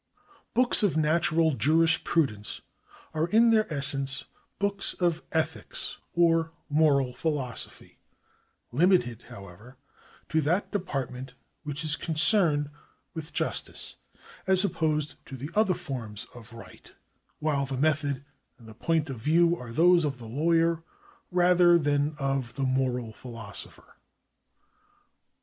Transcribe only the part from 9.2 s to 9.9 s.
however,